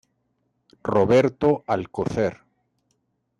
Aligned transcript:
Roberto 0.89 1.63
Alcocer. 1.67 2.33